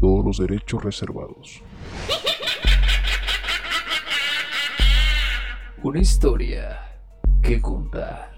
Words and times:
todos 0.00 0.24
los 0.24 0.38
derechos 0.38 0.82
reservados. 0.82 1.62
Una 5.82 6.00
historia 6.00 6.78
que 7.42 7.60
contar. 7.60 8.34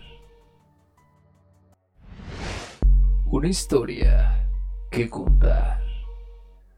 Una 3.27 3.49
historia 3.49 4.49
que 4.91 5.09
contar. 5.09 5.81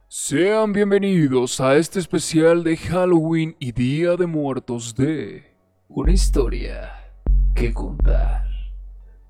Sean 0.07 0.73
bienvenidos 0.73 1.61
a 1.61 1.77
este 1.77 1.99
especial 1.99 2.63
de 2.63 2.77
Halloween 2.77 3.57
y 3.59 3.73
Día 3.73 4.17
de 4.17 4.27
Muertos 4.27 4.95
de 4.95 5.57
Una 5.89 6.13
historia 6.13 6.93
que 7.55 7.73
contar. 7.73 8.47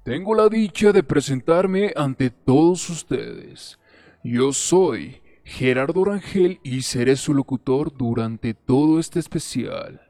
Tengo 0.02 0.34
la 0.34 0.48
dicha 0.48 0.92
de 0.92 1.02
presentarme 1.02 1.92
ante 1.96 2.30
todos 2.30 2.90
ustedes. 2.90 3.78
Yo 4.22 4.52
soy 4.52 5.23
Gerardo 5.44 6.06
Rangel 6.06 6.58
y 6.62 6.82
seré 6.82 7.16
su 7.16 7.34
locutor 7.34 7.94
durante 7.94 8.54
todo 8.54 8.98
este 8.98 9.20
especial. 9.20 10.00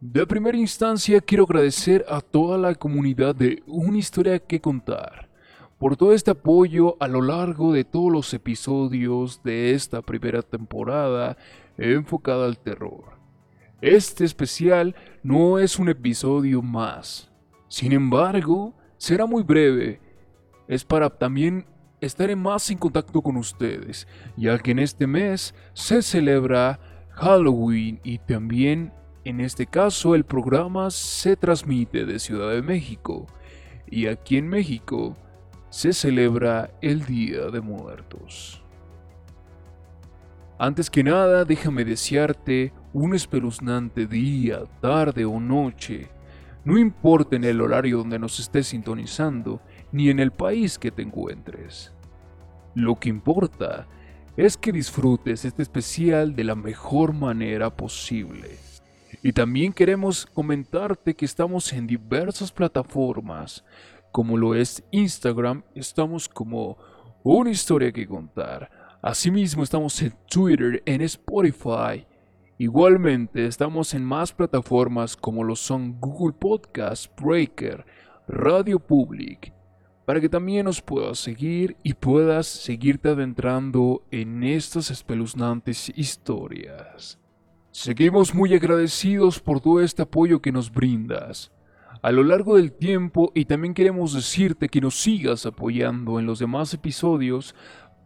De 0.00 0.26
primera 0.26 0.58
instancia 0.58 1.20
quiero 1.20 1.44
agradecer 1.44 2.04
a 2.08 2.20
toda 2.20 2.58
la 2.58 2.74
comunidad 2.74 3.36
de 3.36 3.62
Una 3.66 3.98
historia 3.98 4.40
que 4.40 4.60
contar 4.60 5.30
por 5.78 5.96
todo 5.96 6.12
este 6.12 6.32
apoyo 6.32 6.96
a 7.00 7.06
lo 7.06 7.22
largo 7.22 7.72
de 7.72 7.84
todos 7.84 8.10
los 8.10 8.34
episodios 8.34 9.42
de 9.44 9.72
esta 9.72 10.02
primera 10.02 10.42
temporada 10.42 11.36
enfocada 11.78 12.46
al 12.46 12.58
terror. 12.58 13.04
Este 13.80 14.24
especial 14.24 14.96
no 15.22 15.60
es 15.60 15.78
un 15.78 15.88
episodio 15.88 16.60
más. 16.60 17.30
Sin 17.68 17.92
embargo, 17.92 18.74
será 18.96 19.26
muy 19.26 19.44
breve. 19.44 20.00
Es 20.66 20.84
para 20.84 21.10
también 21.10 21.66
estaré 22.02 22.34
más 22.34 22.68
en 22.70 22.78
contacto 22.78 23.22
con 23.22 23.36
ustedes, 23.36 24.08
ya 24.36 24.58
que 24.58 24.72
en 24.72 24.80
este 24.80 25.06
mes 25.06 25.54
se 25.72 26.02
celebra 26.02 26.80
Halloween 27.10 28.00
y 28.02 28.18
también 28.18 28.92
en 29.24 29.40
este 29.40 29.66
caso 29.66 30.16
el 30.16 30.24
programa 30.24 30.90
se 30.90 31.36
transmite 31.36 32.04
de 32.04 32.18
Ciudad 32.18 32.50
de 32.50 32.60
México 32.60 33.26
y 33.88 34.08
aquí 34.08 34.36
en 34.36 34.48
México 34.48 35.16
se 35.70 35.92
celebra 35.92 36.72
el 36.80 37.04
Día 37.04 37.46
de 37.46 37.60
Muertos. 37.60 38.64
Antes 40.58 40.90
que 40.90 41.04
nada, 41.04 41.44
déjame 41.44 41.84
desearte 41.84 42.72
un 42.92 43.14
espeluznante 43.14 44.06
día, 44.06 44.62
tarde 44.80 45.24
o 45.24 45.38
noche, 45.38 46.08
no 46.64 46.78
importa 46.78 47.36
en 47.36 47.44
el 47.44 47.60
horario 47.60 47.98
donde 47.98 48.18
nos 48.18 48.38
estés 48.38 48.68
sintonizando, 48.68 49.60
ni 49.92 50.08
en 50.08 50.18
el 50.18 50.32
país 50.32 50.78
que 50.78 50.90
te 50.90 51.02
encuentres. 51.02 51.92
Lo 52.74 52.98
que 52.98 53.10
importa 53.10 53.86
es 54.36 54.56
que 54.56 54.72
disfrutes 54.72 55.44
este 55.44 55.62
especial 55.62 56.34
de 56.34 56.44
la 56.44 56.54
mejor 56.54 57.12
manera 57.12 57.76
posible. 57.76 58.58
Y 59.22 59.32
también 59.32 59.72
queremos 59.72 60.26
comentarte 60.26 61.14
que 61.14 61.26
estamos 61.26 61.72
en 61.72 61.86
diversas 61.86 62.50
plataformas, 62.50 63.64
como 64.10 64.36
lo 64.36 64.54
es 64.54 64.82
Instagram, 64.90 65.62
estamos 65.74 66.28
como 66.28 66.76
una 67.22 67.50
historia 67.50 67.92
que 67.92 68.06
contar. 68.06 68.70
Asimismo 69.02 69.62
estamos 69.62 70.00
en 70.02 70.14
Twitter, 70.28 70.82
en 70.86 71.02
Spotify. 71.02 72.06
Igualmente 72.58 73.46
estamos 73.46 73.94
en 73.94 74.04
más 74.04 74.32
plataformas 74.32 75.16
como 75.16 75.44
lo 75.44 75.56
son 75.56 76.00
Google 76.00 76.34
Podcast, 76.38 77.08
Breaker, 77.20 77.84
Radio 78.28 78.78
Public, 78.78 79.52
para 80.04 80.20
que 80.20 80.28
también 80.28 80.66
nos 80.66 80.80
puedas 80.80 81.18
seguir 81.18 81.76
y 81.82 81.94
puedas 81.94 82.46
seguirte 82.46 83.10
adentrando 83.10 84.02
en 84.10 84.42
estas 84.42 84.90
espeluznantes 84.90 85.92
historias. 85.96 87.18
Seguimos 87.70 88.34
muy 88.34 88.54
agradecidos 88.54 89.40
por 89.40 89.60
todo 89.60 89.80
este 89.80 90.02
apoyo 90.02 90.42
que 90.42 90.52
nos 90.52 90.70
brindas 90.70 91.52
a 92.02 92.10
lo 92.10 92.24
largo 92.24 92.56
del 92.56 92.72
tiempo 92.72 93.30
y 93.34 93.44
también 93.44 93.74
queremos 93.74 94.12
decirte 94.12 94.68
que 94.68 94.80
nos 94.80 95.00
sigas 95.00 95.46
apoyando 95.46 96.18
en 96.18 96.26
los 96.26 96.40
demás 96.40 96.74
episodios 96.74 97.54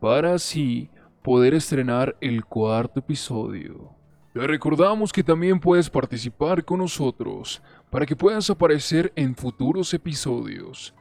para 0.01 0.35
así 0.35 0.91
poder 1.23 1.55
estrenar 1.55 2.17
el 2.21 2.45
cuarto 2.45 3.01
episodio. 3.01 3.97
Te 4.35 4.47
recordamos 4.47 5.13
que 5.15 5.25
también 5.25 5.59
puedes 5.59 5.89
participar 5.89 6.63
con 6.63 6.81
nosotros 6.81 7.63
para 7.91 8.05
que 8.05 8.15
puedas 8.15 8.51
aparecer 8.51 9.11
en 9.17 9.35
futuros 9.35 9.95
episodios. 9.95 10.95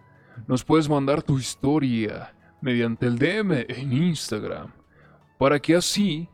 Nos 0.47 0.63
puedes 0.63 0.89
mandar 0.89 1.23
tu 1.23 1.37
historia 1.37 2.33
mediante 2.61 3.05
el 3.05 3.17
DM 3.17 3.65
en 3.67 3.93
Instagram 3.93 4.71
para 5.37 5.59
que 5.59 5.75
así 5.75 6.29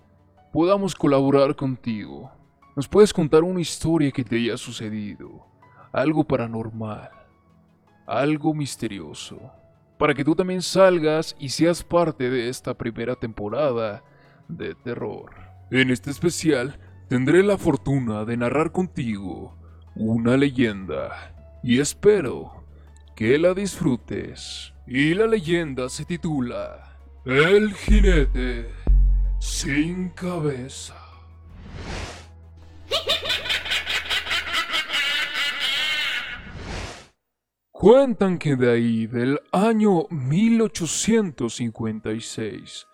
podamos 0.51 0.95
colaborar 0.95 1.55
contigo. 1.55 2.31
Nos 2.75 2.87
puedes 2.87 3.13
contar 3.13 3.43
una 3.43 3.61
historia 3.61 4.11
que 4.11 4.23
te 4.23 4.37
haya 4.37 4.57
sucedido, 4.57 5.45
algo 5.91 6.23
paranormal, 6.23 7.09
algo 8.05 8.53
misterioso, 8.53 9.39
para 9.97 10.13
que 10.13 10.23
tú 10.23 10.35
también 10.35 10.61
salgas 10.61 11.35
y 11.39 11.49
seas 11.49 11.83
parte 11.83 12.29
de 12.29 12.49
esta 12.49 12.73
primera 12.73 13.15
temporada 13.15 14.03
de 14.47 14.75
terror. 14.75 15.31
En 15.69 15.89
este 15.89 16.11
especial 16.11 16.79
tendré 17.07 17.43
la 17.43 17.57
fortuna 17.57 18.25
de 18.25 18.37
narrar 18.37 18.71
contigo 18.71 19.57
una 19.95 20.37
leyenda 20.37 21.59
y 21.63 21.79
espero 21.79 22.60
que 23.21 23.37
la 23.37 23.53
disfrutes. 23.53 24.73
Y 24.87 25.13
la 25.13 25.27
leyenda 25.27 25.89
se 25.89 26.05
titula 26.05 26.97
El 27.23 27.75
jinete 27.75 28.71
sin 29.39 30.09
cabeza. 30.09 30.95
Cuentan 37.71 38.39
que 38.39 38.55
de 38.55 38.71
ahí, 38.71 39.05
del 39.05 39.39
año 39.51 40.07
1856, 40.09 42.87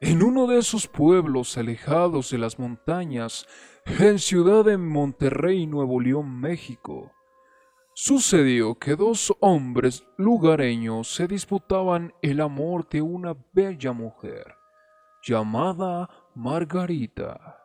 en 0.00 0.22
uno 0.22 0.46
de 0.46 0.60
esos 0.60 0.86
pueblos 0.86 1.58
alejados 1.58 2.30
de 2.30 2.38
las 2.38 2.60
montañas, 2.60 3.48
en 3.84 4.20
ciudad 4.20 4.64
de 4.64 4.78
Monterrey, 4.78 5.66
Nuevo 5.66 6.00
León, 6.00 6.40
México, 6.40 7.10
Sucedió 7.98 8.74
que 8.74 8.94
dos 8.94 9.34
hombres 9.40 10.06
lugareños 10.18 11.08
se 11.08 11.26
disputaban 11.26 12.12
el 12.20 12.42
amor 12.42 12.86
de 12.90 13.00
una 13.00 13.34
bella 13.54 13.92
mujer 13.92 14.54
llamada 15.22 16.06
Margarita. 16.34 17.64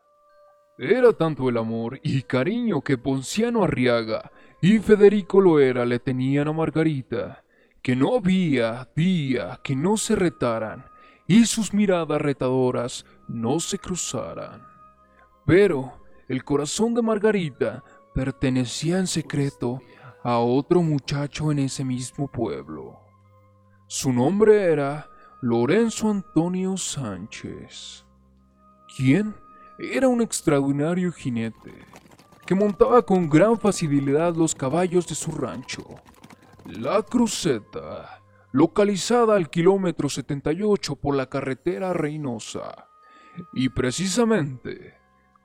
Era 0.78 1.12
tanto 1.12 1.50
el 1.50 1.58
amor 1.58 2.00
y 2.02 2.22
cariño 2.22 2.80
que 2.80 2.98
Ponciano 2.98 3.66
Arriaga 3.66 4.32
y 4.62 4.80
Federico 4.80 5.42
Loera 5.42 5.84
le 5.84 6.00
tenían 6.00 6.48
a 6.48 6.54
Margarita, 6.54 7.44
que 7.82 7.98
no 7.98 8.16
había 8.16 8.88
día 8.96 9.60
que 9.62 9.76
no 9.76 9.98
se 9.98 10.16
retaran 10.16 10.86
y 11.28 11.46
sus 11.46 11.74
miradas 11.74 12.22
retadoras 12.22 13.06
no 13.28 13.60
se 13.60 13.78
cruzaran. 13.80 14.66
Pero 15.46 15.92
el 16.30 16.46
corazón 16.46 16.94
de 16.94 17.02
Margarita 17.02 17.84
pertenecía 18.14 18.98
en 18.98 19.08
secreto 19.08 19.82
a 20.24 20.38
otro 20.38 20.82
muchacho 20.82 21.52
en 21.52 21.60
ese 21.60 21.84
mismo 21.84 22.28
pueblo. 22.28 23.00
Su 23.88 24.14
nombre 24.14 24.64
era 24.64 25.10
Lorenzo 25.42 26.10
Antonio 26.10 26.78
Sánchez, 26.78 28.06
quien 28.96 29.36
era 29.80 30.08
un 30.08 30.22
extraordinario 30.22 31.12
jinete 31.12 31.74
que 32.46 32.56
montaba 32.56 33.02
con 33.02 33.30
gran 33.30 33.58
facilidad 33.58 34.36
los 34.36 34.54
caballos 34.54 35.08
de 35.08 35.16
su 35.16 35.32
rancho, 35.32 35.86
La 36.66 37.02
Cruceta, 37.02 38.22
localizada 38.52 39.36
al 39.36 39.50
kilómetro 39.50 40.10
78 40.10 40.96
por 40.98 41.16
la 41.16 41.28
carretera 41.28 41.94
Reynosa. 41.94 42.88
Y 43.54 43.70
precisamente, 43.70 44.96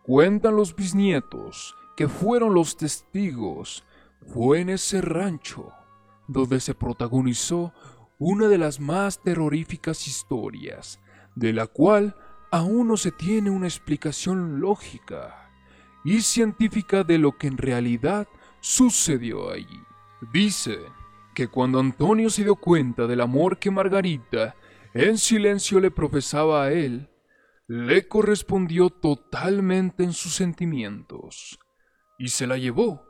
cuentan 0.03 0.57
los 0.57 0.75
bisnietos 0.75 1.75
que 1.97 2.09
fueron 2.09 2.55
los 2.55 2.77
testigos 2.77 3.85
fue 4.33 4.61
en 4.61 4.71
ese 4.71 5.01
rancho 5.01 5.73
donde 6.29 6.61
se 6.61 6.75
protagonizó 6.75 7.73
una 8.19 8.49
de 8.49 8.59
las 8.59 8.81
más 8.81 9.23
terroríficas 9.23 10.07
historias, 10.07 11.01
de 11.35 11.53
la 11.53 11.67
cual 11.67 12.17
aún 12.51 12.89
no 12.89 12.97
se 12.97 13.13
tiene 13.13 13.51
una 13.51 13.67
explicación 13.67 14.61
lógica 14.61 15.51
y 16.05 16.21
científica 16.23 17.05
de 17.05 17.19
lo 17.19 17.37
que 17.37 17.47
en 17.47 17.59
realidad 17.59 18.27
sucedió 18.61 19.51
allí. 19.51 19.81
Dice 20.33 20.79
que 21.35 21.49
cuando 21.49 21.79
Antonio 21.79 22.31
se 22.31 22.45
dio 22.45 22.57
cuenta 22.57 23.07
del 23.07 23.21
amor 23.21 23.59
que 23.59 23.71
Margarita 23.71 24.57
en 24.95 25.19
silencio 25.19 25.79
le 25.79 25.91
profesaba 25.91 26.65
a 26.65 26.73
él, 26.73 27.11
le 27.69 28.09
correspondió 28.09 28.91
totalmente 28.91 30.05
en 30.05 30.13
sus 30.13 30.35
sentimientos 30.35 31.59
y 32.19 32.29
se 32.29 32.47
la 32.47 32.57
llevó 32.57 33.06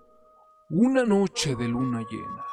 una 0.70 1.04
noche 1.04 1.54
de 1.54 1.68
luna 1.68 2.04
llena. 2.10 2.44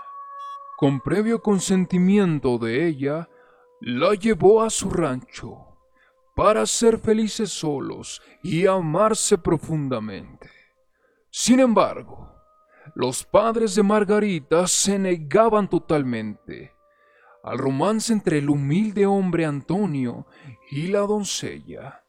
Con 0.78 1.00
previo 1.00 1.42
consentimiento 1.42 2.58
de 2.58 2.88
ella, 2.88 3.30
la 3.82 4.14
llevó 4.14 4.62
a 4.62 4.70
su 4.70 4.90
rancho 4.90 5.78
para 6.36 6.66
ser 6.66 7.00
felices 7.00 7.52
solos 7.52 8.22
y 8.44 8.66
amarse 8.66 9.38
profundamente. 9.38 10.50
Sin 11.30 11.60
embargo, 11.60 12.32
los 12.96 13.24
padres 13.24 13.76
de 13.76 13.84
Margarita 13.84 14.68
se 14.68 15.00
negaban 15.00 15.70
totalmente 15.70 16.72
al 17.44 17.58
romance 17.58 18.14
entre 18.14 18.38
el 18.38 18.50
humilde 18.50 19.06
hombre 19.06 19.46
Antonio 19.46 20.28
y 20.72 20.88
la 20.88 21.00
doncella, 21.00 22.06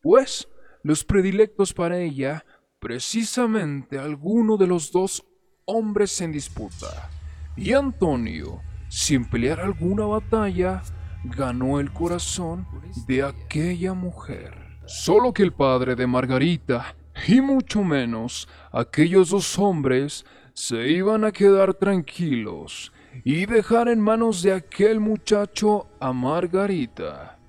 pues 0.00 0.48
los 0.82 1.04
predilectos 1.04 1.74
para 1.74 1.98
ella, 1.98 2.44
precisamente 2.78 3.98
alguno 3.98 4.56
de 4.56 4.68
los 4.68 4.92
dos 4.92 5.26
hombres 5.68 6.20
en 6.20 6.30
disputa, 6.30 7.10
y 7.56 7.72
Antonio, 7.72 8.62
sin 8.88 9.24
pelear 9.24 9.58
alguna 9.58 10.04
batalla, 10.04 10.80
ganó 11.24 11.80
el 11.80 11.92
corazón 11.92 12.66
de 13.08 13.24
aquella 13.24 13.92
mujer. 13.92 14.54
Solo 14.86 15.32
que 15.32 15.42
el 15.42 15.52
padre 15.52 15.96
de 15.96 16.06
Margarita, 16.06 16.94
y 17.26 17.40
mucho 17.40 17.82
menos 17.82 18.48
aquellos 18.70 19.30
dos 19.30 19.58
hombres, 19.58 20.24
se 20.54 20.88
iban 20.88 21.24
a 21.24 21.32
quedar 21.32 21.74
tranquilos 21.74 22.92
y 23.24 23.46
dejar 23.46 23.88
en 23.88 24.00
manos 24.00 24.42
de 24.42 24.52
aquel 24.52 25.00
muchacho 25.00 25.88
a 25.98 26.12
Margarita. 26.12 27.40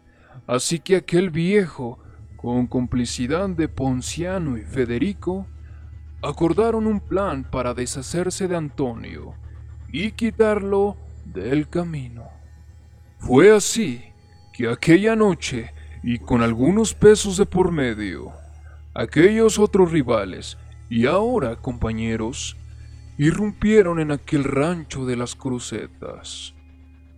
Así 0.48 0.80
que 0.80 0.96
aquel 0.96 1.30
viejo, 1.30 2.00
con 2.36 2.66
complicidad 2.66 3.48
de 3.50 3.68
Ponciano 3.68 4.58
y 4.58 4.64
Federico, 4.64 5.46
acordaron 6.22 6.88
un 6.88 7.00
plan 7.00 7.44
para 7.44 7.74
deshacerse 7.74 8.48
de 8.48 8.56
Antonio 8.56 9.36
y 9.92 10.12
quitarlo 10.12 10.98
del 11.26 11.70
camino. 11.70 12.28
Fue 13.20 13.56
así 13.56 14.04
que 14.54 14.70
aquella 14.70 15.16
noche, 15.16 15.72
y 16.04 16.20
con 16.20 16.42
algunos 16.42 16.94
pesos 16.94 17.38
de 17.38 17.46
por 17.46 17.72
medio, 17.72 18.32
aquellos 18.94 19.60
otros 19.60 19.92
rivales, 19.92 20.58
y 20.90 21.06
ahora 21.06 21.56
compañeros, 21.58 22.58
irrumpieron 23.18 24.00
en 24.00 24.12
aquel 24.12 24.44
rancho 24.44 25.06
de 25.06 25.16
las 25.16 25.36
crucetas. 25.36 26.54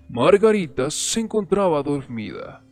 Margarita 0.10 0.90
se 0.90 1.20
encontraba 1.20 1.84
dormida, 1.84 2.64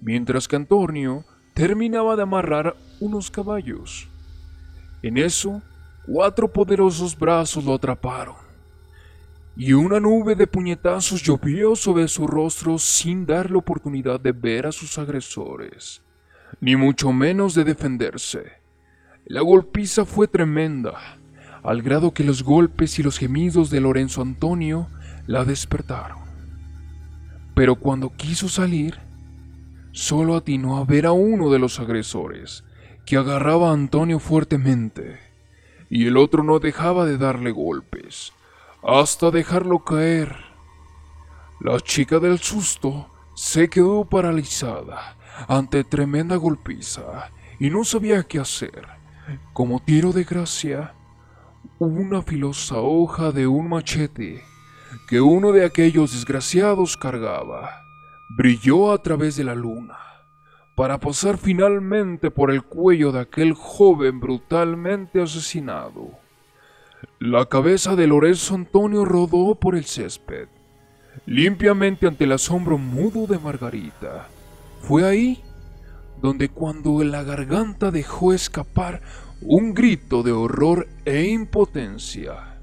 mientras 0.00 0.48
que 0.48 0.56
Antonio 0.56 1.24
terminaba 1.54 2.16
de 2.16 2.22
amarrar 2.22 2.76
unos 3.00 3.30
caballos. 3.30 4.08
En 5.02 5.18
eso, 5.18 5.62
cuatro 6.06 6.50
poderosos 6.50 7.18
brazos 7.18 7.64
lo 7.64 7.74
atraparon 7.74 8.46
y 9.56 9.72
una 9.72 9.98
nube 9.98 10.34
de 10.34 10.46
puñetazos 10.46 11.22
llovió 11.22 11.74
sobre 11.76 12.08
su 12.08 12.26
rostro 12.26 12.78
sin 12.78 13.24
darle 13.24 13.56
oportunidad 13.56 14.20
de 14.20 14.32
ver 14.32 14.66
a 14.66 14.72
sus 14.72 14.98
agresores, 14.98 16.02
ni 16.60 16.76
mucho 16.76 17.10
menos 17.10 17.54
de 17.54 17.64
defenderse. 17.64 18.52
La 19.24 19.40
golpiza 19.40 20.04
fue 20.04 20.28
tremenda, 20.28 21.18
al 21.62 21.80
grado 21.80 22.12
que 22.12 22.22
los 22.22 22.42
golpes 22.42 22.98
y 22.98 23.02
los 23.02 23.18
gemidos 23.18 23.70
de 23.70 23.80
Lorenzo 23.80 24.20
Antonio 24.20 24.88
la 25.26 25.44
despertaron. 25.44 26.18
Pero 27.54 27.76
cuando 27.76 28.10
quiso 28.10 28.50
salir, 28.50 28.98
solo 29.92 30.36
atinó 30.36 30.76
a 30.76 30.84
ver 30.84 31.06
a 31.06 31.12
uno 31.12 31.50
de 31.50 31.58
los 31.58 31.80
agresores, 31.80 32.62
que 33.06 33.16
agarraba 33.16 33.70
a 33.70 33.72
Antonio 33.72 34.18
fuertemente, 34.18 35.25
y 35.88 36.06
el 36.06 36.16
otro 36.16 36.42
no 36.42 36.58
dejaba 36.58 37.04
de 37.04 37.18
darle 37.18 37.50
golpes 37.50 38.32
hasta 38.82 39.30
dejarlo 39.30 39.80
caer. 39.80 40.36
La 41.60 41.80
chica 41.80 42.18
del 42.18 42.38
susto 42.38 43.08
se 43.34 43.68
quedó 43.68 44.04
paralizada 44.04 45.16
ante 45.48 45.84
tremenda 45.84 46.36
golpiza 46.36 47.30
y 47.58 47.70
no 47.70 47.84
sabía 47.84 48.22
qué 48.22 48.38
hacer. 48.38 48.86
Como 49.52 49.80
tiro 49.80 50.12
de 50.12 50.24
gracia, 50.24 50.94
una 51.78 52.22
filosa 52.22 52.76
hoja 52.76 53.32
de 53.32 53.46
un 53.46 53.68
machete 53.68 54.44
que 55.08 55.20
uno 55.20 55.52
de 55.52 55.64
aquellos 55.64 56.12
desgraciados 56.12 56.96
cargaba 56.96 57.82
brilló 58.36 58.92
a 58.92 59.02
través 59.02 59.36
de 59.36 59.44
la 59.44 59.54
luna 59.54 59.98
para 60.76 60.98
pasar 60.98 61.38
finalmente 61.38 62.30
por 62.30 62.50
el 62.50 62.62
cuello 62.62 63.10
de 63.10 63.20
aquel 63.20 63.54
joven 63.54 64.20
brutalmente 64.20 65.22
asesinado. 65.22 66.10
La 67.18 67.46
cabeza 67.46 67.96
de 67.96 68.06
Lorenzo 68.06 68.54
Antonio 68.54 69.06
rodó 69.06 69.54
por 69.54 69.74
el 69.74 69.86
césped, 69.86 70.48
limpiamente 71.24 72.06
ante 72.06 72.24
el 72.24 72.32
asombro 72.32 72.76
mudo 72.76 73.26
de 73.26 73.38
Margarita. 73.38 74.28
Fue 74.82 75.04
ahí 75.04 75.42
donde 76.20 76.50
cuando 76.50 77.02
la 77.02 77.22
garganta 77.22 77.90
dejó 77.90 78.34
escapar 78.34 79.00
un 79.40 79.72
grito 79.72 80.22
de 80.22 80.32
horror 80.32 80.88
e 81.06 81.24
impotencia. 81.24 82.55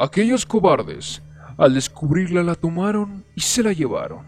Aquellos 0.00 0.46
cobardes 0.46 1.22
al 1.56 1.74
descubrirla 1.74 2.44
la 2.44 2.54
tomaron 2.54 3.24
y 3.34 3.40
se 3.40 3.64
la 3.64 3.72
llevaron, 3.72 4.24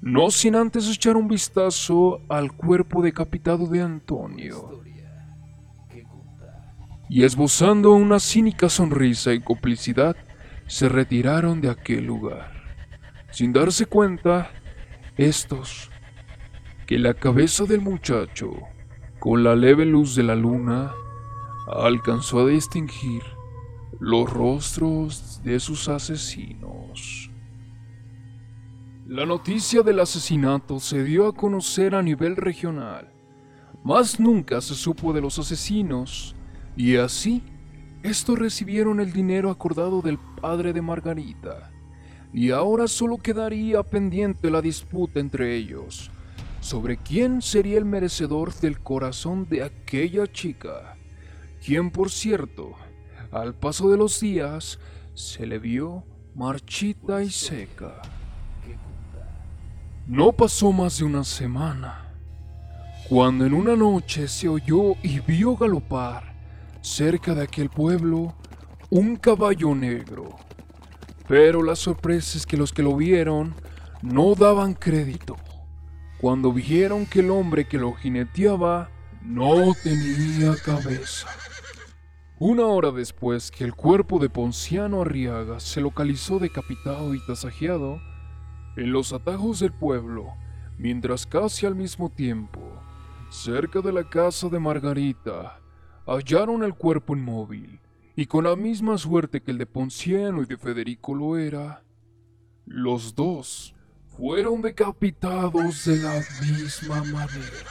no 0.00 0.30
sin 0.30 0.54
antes 0.54 0.88
echar 0.88 1.16
un 1.16 1.26
vistazo 1.26 2.20
al 2.28 2.52
cuerpo 2.52 3.02
decapitado 3.02 3.66
de 3.66 3.82
Antonio. 3.82 4.80
Y 7.08 7.24
esbozando 7.24 7.94
una 7.94 8.20
cínica 8.20 8.68
sonrisa 8.68 9.32
y 9.32 9.40
complicidad, 9.40 10.14
se 10.68 10.88
retiraron 10.88 11.60
de 11.60 11.70
aquel 11.70 12.06
lugar, 12.06 12.52
sin 13.32 13.52
darse 13.52 13.86
cuenta, 13.86 14.52
estos, 15.16 15.90
que 16.86 17.00
la 17.00 17.14
cabeza 17.14 17.64
del 17.64 17.80
muchacho, 17.80 18.52
con 19.18 19.42
la 19.42 19.56
leve 19.56 19.84
luz 19.84 20.14
de 20.14 20.22
la 20.22 20.36
luna, 20.36 20.92
alcanzó 21.66 22.46
a 22.46 22.46
distinguir 22.46 23.22
los 24.04 24.28
rostros 24.28 25.40
de 25.44 25.60
sus 25.60 25.88
asesinos. 25.88 27.30
La 29.06 29.24
noticia 29.24 29.82
del 29.82 30.00
asesinato 30.00 30.80
se 30.80 31.04
dio 31.04 31.28
a 31.28 31.32
conocer 31.32 31.94
a 31.94 32.02
nivel 32.02 32.34
regional, 32.34 33.12
mas 33.84 34.18
nunca 34.18 34.60
se 34.60 34.74
supo 34.74 35.12
de 35.12 35.20
los 35.20 35.38
asesinos, 35.38 36.34
y 36.76 36.96
así 36.96 37.44
estos 38.02 38.40
recibieron 38.40 38.98
el 38.98 39.12
dinero 39.12 39.50
acordado 39.50 40.02
del 40.02 40.18
padre 40.18 40.72
de 40.72 40.82
Margarita, 40.82 41.70
y 42.32 42.50
ahora 42.50 42.88
solo 42.88 43.18
quedaría 43.18 43.84
pendiente 43.84 44.50
la 44.50 44.60
disputa 44.60 45.20
entre 45.20 45.54
ellos 45.54 46.10
sobre 46.60 46.96
quién 46.96 47.40
sería 47.40 47.78
el 47.78 47.84
merecedor 47.84 48.52
del 48.54 48.80
corazón 48.80 49.48
de 49.48 49.62
aquella 49.62 50.26
chica, 50.26 50.96
quien 51.64 51.92
por 51.92 52.10
cierto 52.10 52.74
al 53.32 53.54
paso 53.54 53.90
de 53.90 53.96
los 53.96 54.20
días, 54.20 54.78
se 55.14 55.46
le 55.46 55.58
vio 55.58 56.04
marchita 56.34 57.22
y 57.22 57.30
seca. 57.30 58.00
No 60.06 60.32
pasó 60.32 60.72
más 60.72 60.98
de 60.98 61.04
una 61.04 61.24
semana, 61.24 62.12
cuando 63.08 63.44
en 63.44 63.54
una 63.54 63.74
noche 63.74 64.28
se 64.28 64.48
oyó 64.48 64.94
y 65.02 65.20
vio 65.20 65.56
galopar 65.56 66.34
cerca 66.80 67.34
de 67.34 67.42
aquel 67.42 67.68
pueblo 67.68 68.34
un 68.90 69.16
caballo 69.16 69.74
negro. 69.74 70.36
Pero 71.26 71.62
la 71.62 71.74
sorpresa 71.74 72.38
es 72.38 72.46
que 72.46 72.56
los 72.56 72.72
que 72.72 72.82
lo 72.82 72.96
vieron 72.96 73.54
no 74.02 74.34
daban 74.34 74.74
crédito 74.74 75.36
cuando 76.22 76.52
vieron 76.52 77.04
que 77.04 77.18
el 77.18 77.32
hombre 77.32 77.66
que 77.66 77.78
lo 77.78 77.94
jineteaba 77.94 78.88
no 79.22 79.74
tenía 79.82 80.54
cabeza. 80.64 81.26
Una 82.44 82.66
hora 82.66 82.90
después 82.90 83.52
que 83.52 83.62
el 83.62 83.72
cuerpo 83.72 84.18
de 84.18 84.28
Ponciano 84.28 85.02
Arriaga 85.02 85.60
se 85.60 85.80
localizó 85.80 86.40
decapitado 86.40 87.14
y 87.14 87.24
tasajeado 87.24 88.00
en 88.74 88.90
los 88.90 89.12
atajos 89.12 89.60
del 89.60 89.72
pueblo, 89.72 90.26
mientras 90.76 91.24
casi 91.24 91.66
al 91.66 91.76
mismo 91.76 92.10
tiempo, 92.10 92.60
cerca 93.30 93.80
de 93.80 93.92
la 93.92 94.02
casa 94.10 94.48
de 94.48 94.58
Margarita, 94.58 95.60
hallaron 96.04 96.64
el 96.64 96.74
cuerpo 96.74 97.14
inmóvil 97.14 97.78
y 98.16 98.26
con 98.26 98.42
la 98.42 98.56
misma 98.56 98.98
suerte 98.98 99.40
que 99.40 99.52
el 99.52 99.58
de 99.58 99.66
Ponciano 99.66 100.42
y 100.42 100.46
de 100.46 100.56
Federico 100.56 101.14
lo 101.14 101.36
era, 101.38 101.84
los 102.66 103.14
dos 103.14 103.72
fueron 104.16 104.62
decapitados 104.62 105.84
de 105.84 105.96
la 105.98 106.20
misma 106.40 107.04
manera. 107.04 107.70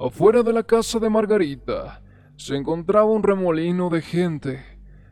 Afuera 0.00 0.42
de 0.42 0.54
la 0.54 0.62
casa 0.62 0.98
de 0.98 1.10
Margarita 1.10 2.00
se 2.36 2.56
encontraba 2.56 3.06
un 3.06 3.22
remolino 3.22 3.90
de 3.90 4.02
gente, 4.02 4.64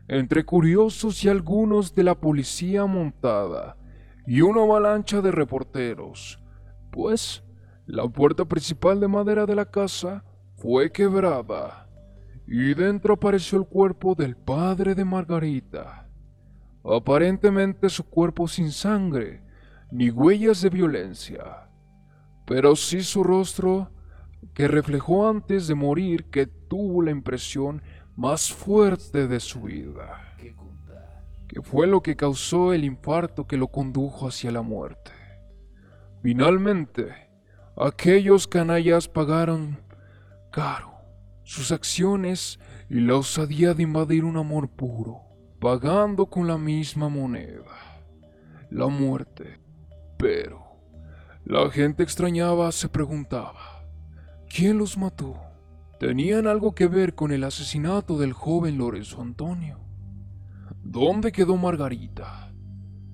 entre 0.08 0.44
curiosos 0.44 1.24
y 1.24 1.28
algunos 1.28 1.94
de 1.94 2.02
la 2.02 2.14
policía 2.14 2.86
montada, 2.86 3.76
y 4.26 4.40
una 4.40 4.62
avalancha 4.62 5.20
de 5.20 5.30
reporteros, 5.30 6.42
pues 6.90 7.44
la 7.86 8.08
puerta 8.08 8.44
principal 8.44 9.00
de 9.00 9.08
madera 9.08 9.46
de 9.46 9.54
la 9.54 9.70
casa 9.70 10.24
fue 10.56 10.92
quebrada, 10.92 11.88
y 12.46 12.74
dentro 12.74 13.14
apareció 13.14 13.58
el 13.58 13.66
cuerpo 13.66 14.14
del 14.14 14.36
padre 14.36 14.94
de 14.94 15.04
Margarita. 15.04 16.08
Aparentemente 16.84 17.88
su 17.88 18.04
cuerpo 18.04 18.48
sin 18.48 18.72
sangre, 18.72 19.42
ni 19.90 20.10
huellas 20.10 20.62
de 20.62 20.70
violencia, 20.70 21.68
pero 22.46 22.74
sí 22.74 23.02
su 23.02 23.22
rostro 23.22 23.90
que 24.54 24.68
reflejó 24.68 25.28
antes 25.28 25.66
de 25.66 25.74
morir 25.74 26.24
que 26.24 26.46
tuvo 26.46 27.02
la 27.02 27.10
impresión 27.10 27.82
más 28.16 28.52
fuerte 28.52 29.26
de 29.28 29.40
su 29.40 29.62
vida, 29.62 30.36
que 31.48 31.62
fue 31.62 31.86
lo 31.86 32.02
que 32.02 32.16
causó 32.16 32.72
el 32.72 32.84
infarto 32.84 33.46
que 33.46 33.56
lo 33.56 33.68
condujo 33.68 34.28
hacia 34.28 34.50
la 34.50 34.62
muerte. 34.62 35.12
Finalmente, 36.22 37.30
aquellos 37.76 38.46
canallas 38.46 39.08
pagaron 39.08 39.78
caro 40.50 40.92
sus 41.44 41.72
acciones 41.72 42.58
y 42.88 43.00
la 43.00 43.16
osadía 43.16 43.74
de 43.74 43.82
invadir 43.82 44.24
un 44.24 44.36
amor 44.36 44.68
puro, 44.68 45.22
pagando 45.60 46.26
con 46.26 46.46
la 46.46 46.58
misma 46.58 47.08
moneda, 47.08 48.02
la 48.70 48.86
muerte. 48.88 49.58
Pero 50.18 50.62
la 51.44 51.68
gente 51.70 52.02
extrañaba, 52.02 52.70
se 52.70 52.88
preguntaba, 52.88 53.71
¿quién 54.54 54.76
los 54.76 54.98
mató? 54.98 55.34
¿Tenían 55.98 56.46
algo 56.46 56.74
que 56.74 56.86
ver 56.86 57.14
con 57.14 57.32
el 57.32 57.44
asesinato 57.44 58.18
del 58.18 58.32
joven 58.32 58.76
Lorenzo 58.76 59.22
Antonio? 59.22 59.78
¿Dónde 60.82 61.32
quedó 61.32 61.56
Margarita? 61.56 62.52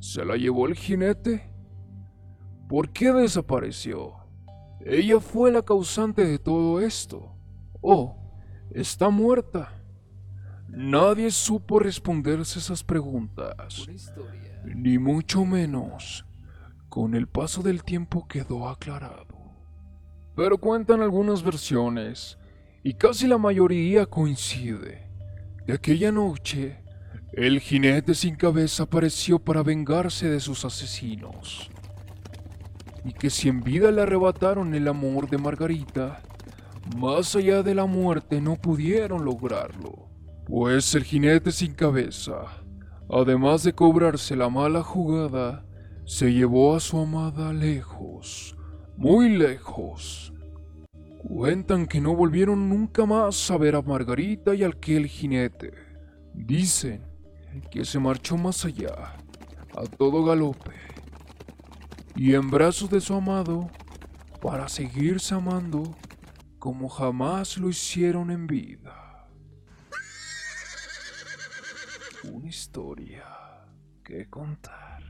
¿Se 0.00 0.24
la 0.24 0.36
llevó 0.36 0.66
el 0.66 0.74
jinete? 0.74 1.48
¿Por 2.68 2.90
qué 2.90 3.12
desapareció? 3.12 4.14
Ella 4.84 5.20
fue 5.20 5.52
la 5.52 5.62
causante 5.62 6.24
de 6.24 6.38
todo 6.38 6.80
esto. 6.80 7.36
¿O 7.80 8.16
está 8.70 9.10
muerta? 9.10 9.72
Nadie 10.68 11.30
supo 11.30 11.78
responderse 11.78 12.58
esas 12.58 12.82
preguntas, 12.82 13.86
ni 14.64 14.98
mucho 14.98 15.44
menos. 15.44 16.26
Con 16.88 17.14
el 17.14 17.26
paso 17.26 17.62
del 17.62 17.84
tiempo 17.84 18.26
quedó 18.26 18.68
aclarado. 18.68 19.37
Pero 20.38 20.56
cuentan 20.56 21.02
algunas 21.02 21.42
versiones, 21.42 22.38
y 22.84 22.94
casi 22.94 23.26
la 23.26 23.38
mayoría 23.38 24.06
coincide, 24.06 25.10
que 25.66 25.72
aquella 25.72 26.12
noche 26.12 26.78
el 27.32 27.58
jinete 27.58 28.14
sin 28.14 28.36
cabeza 28.36 28.84
apareció 28.84 29.40
para 29.40 29.64
vengarse 29.64 30.30
de 30.30 30.38
sus 30.38 30.64
asesinos, 30.64 31.68
y 33.04 33.14
que 33.14 33.30
si 33.30 33.48
en 33.48 33.62
vida 33.62 33.90
le 33.90 34.02
arrebataron 34.02 34.76
el 34.76 34.86
amor 34.86 35.28
de 35.28 35.38
Margarita, 35.38 36.22
más 36.96 37.34
allá 37.34 37.64
de 37.64 37.74
la 37.74 37.86
muerte 37.86 38.40
no 38.40 38.54
pudieron 38.54 39.24
lograrlo, 39.24 40.08
pues 40.46 40.94
el 40.94 41.02
jinete 41.02 41.50
sin 41.50 41.74
cabeza, 41.74 42.44
además 43.10 43.64
de 43.64 43.72
cobrarse 43.72 44.36
la 44.36 44.48
mala 44.48 44.84
jugada, 44.84 45.66
se 46.04 46.32
llevó 46.32 46.76
a 46.76 46.80
su 46.80 46.96
amada 47.00 47.52
lejos, 47.52 48.54
muy 48.98 49.28
lejos. 49.30 50.27
Cuentan 51.18 51.86
que 51.86 52.00
no 52.00 52.14
volvieron 52.14 52.68
nunca 52.68 53.04
más 53.04 53.50
a 53.50 53.58
ver 53.58 53.74
a 53.74 53.82
Margarita 53.82 54.54
y 54.54 54.62
al 54.62 54.72
aquel 54.72 55.08
jinete. 55.08 55.72
Dicen 56.32 57.02
que 57.72 57.84
se 57.84 57.98
marchó 57.98 58.36
más 58.36 58.64
allá, 58.64 59.16
a 59.76 59.82
todo 59.96 60.24
galope, 60.24 60.74
y 62.14 62.34
en 62.34 62.48
brazos 62.48 62.88
de 62.90 63.00
su 63.00 63.14
amado, 63.14 63.68
para 64.40 64.68
seguirse 64.68 65.34
amando 65.34 65.96
como 66.60 66.88
jamás 66.88 67.58
lo 67.58 67.68
hicieron 67.68 68.30
en 68.30 68.46
vida. 68.46 69.28
Una 72.32 72.48
historia 72.48 73.24
que 74.04 74.28
contar. 74.30 75.02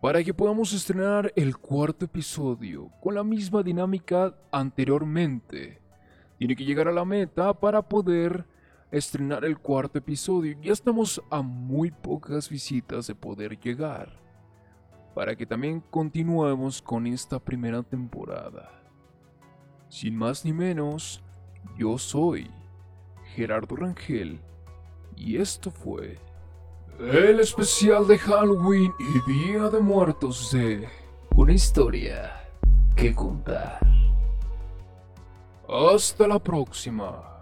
para 0.00 0.22
que 0.22 0.32
podamos 0.32 0.72
estrenar 0.72 1.32
el 1.34 1.56
cuarto 1.56 2.04
episodio 2.04 2.92
con 3.02 3.16
la 3.16 3.24
misma 3.24 3.64
dinámica 3.64 4.36
anteriormente. 4.52 5.82
Tiene 6.38 6.54
que 6.54 6.64
llegar 6.64 6.86
a 6.86 6.92
la 6.92 7.04
meta 7.04 7.52
para 7.52 7.82
poder 7.82 8.46
estrenar 8.92 9.44
el 9.44 9.58
cuarto 9.58 9.98
episodio. 9.98 10.56
Ya 10.62 10.72
estamos 10.72 11.20
a 11.28 11.42
muy 11.42 11.90
pocas 11.90 12.48
visitas 12.48 13.08
de 13.08 13.16
poder 13.16 13.58
llegar. 13.58 14.16
Para 15.12 15.34
que 15.34 15.44
también 15.44 15.80
continuemos 15.90 16.80
con 16.80 17.08
esta 17.08 17.40
primera 17.40 17.82
temporada. 17.82 18.85
Sin 19.88 20.16
más 20.16 20.44
ni 20.44 20.52
menos, 20.52 21.22
yo 21.78 21.96
soy 21.96 22.50
Gerardo 23.34 23.76
Rangel 23.76 24.40
y 25.16 25.36
esto 25.36 25.70
fue 25.70 26.18
el 26.98 27.40
especial 27.40 28.06
de 28.06 28.18
Halloween 28.18 28.92
y 28.98 29.30
Día 29.30 29.68
de 29.68 29.78
Muertos 29.80 30.50
de 30.50 30.88
Una 31.34 31.52
historia 31.52 32.48
que 32.96 33.14
contar. 33.14 33.78
Hasta 35.68 36.26
la 36.26 36.38
próxima. 36.38 37.35